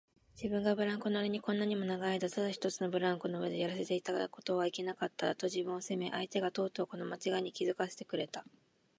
[0.35, 8.43] 自分がブランコ乗りにこんなにも長いあいだただ一つのブランコの上でやらせていたことはいけなかった、と自分を責め、相手がとうとうこのまちがいに気づかせてくれた